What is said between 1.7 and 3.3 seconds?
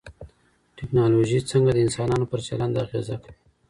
د انسانانو پر چلند اغېزه